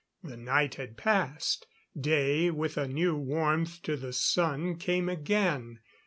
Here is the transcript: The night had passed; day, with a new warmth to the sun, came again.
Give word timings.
The 0.23 0.35
night 0.35 0.73
had 0.81 0.97
passed; 0.97 1.67
day, 1.95 2.49
with 2.49 2.75
a 2.75 2.87
new 2.87 3.15
warmth 3.15 3.83
to 3.83 3.95
the 3.95 4.13
sun, 4.13 4.77
came 4.77 5.07
again. 5.07 5.77